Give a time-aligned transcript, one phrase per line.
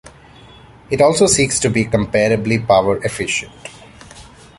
[0.89, 3.53] It also seeks to be comparably power-efficient.